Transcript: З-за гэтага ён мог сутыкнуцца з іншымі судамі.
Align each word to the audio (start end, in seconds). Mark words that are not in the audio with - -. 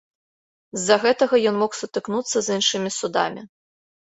З-за 0.77 0.97
гэтага 1.03 1.35
ён 1.51 1.55
мог 1.65 1.71
сутыкнуцца 1.81 2.37
з 2.49 2.59
іншымі 2.59 2.89
судамі. 2.99 3.41